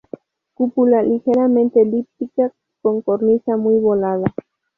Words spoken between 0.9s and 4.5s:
ligeramente elíptica, con cornisa muy volada.